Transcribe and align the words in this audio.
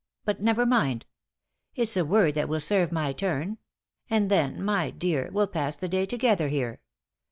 But 0.25 0.41
never 0.41 0.65
mind! 0.65 1.05
It's 1.75 1.95
a 1.95 2.03
word 2.03 2.33
that 2.33 2.49
will 2.49 2.59
serve 2.59 2.91
my 2.91 3.13
turn. 3.13 3.59
And 4.09 4.31
then, 4.31 4.59
my 4.63 4.89
dear, 4.89 5.29
we'll 5.31 5.45
pass 5.45 5.75
the 5.75 5.87
day 5.87 6.07
together 6.07 6.47
here. 6.47 6.81